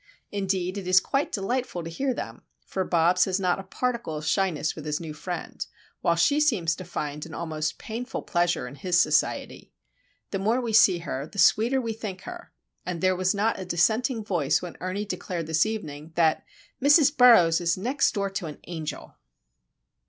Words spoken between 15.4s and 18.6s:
this evening that "Mrs. Burroughs is next door to an